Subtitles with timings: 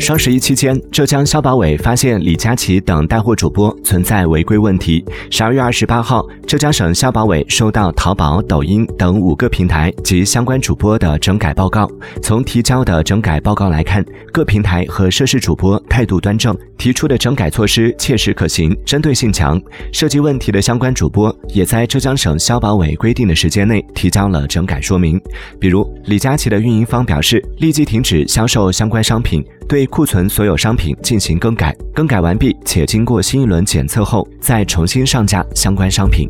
[0.00, 5.04] 双十一期间，浙江消保委发现李佳琦等带货主播存在违规问题。
[5.30, 11.86] 十二月二十八号，浙江省消保委收到淘宝、抖音等五个平台及相关主播的整改报告。
[12.22, 14.02] 从提交的整改报告来看，
[14.32, 19.60] 各平台和涉事主播态度端正，提出的整改措施切实可行、针对性强。
[19.92, 25.20] 涉及问题的相关主播也在浙江省消保委规定的时间内提交了整改说明。
[25.60, 29.44] 比如，李佳琦的运营方表示，立即停止销售相关商品。
[29.70, 36.28] 对库存所有商品进行更改，更改完毕且经过新一轮检测后，再重新上架相关商品。